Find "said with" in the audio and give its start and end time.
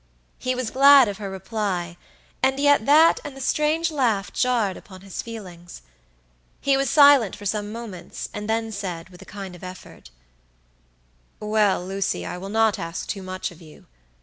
8.71-9.21